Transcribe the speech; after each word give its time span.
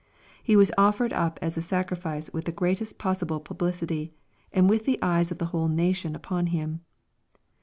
He 0.41 0.55
was 0.55 0.71
offered 0.79 1.13
up 1.13 1.37
as 1.43 1.57
a 1.57 1.61
sacrifice 1.61 2.31
with 2.33 2.45
the 2.45 2.51
greatest 2.51 2.97
possible 2.97 3.39
publicity, 3.39 4.11
and 4.51 4.67
with 4.67 4.85
the 4.85 4.97
eyes 5.03 5.29
of 5.31 5.37
the 5.37 5.45
\^ 5.45 5.47
hole 5.49 5.67
nation 5.67 6.15
upon 6.15 6.47
Him. 6.47 6.81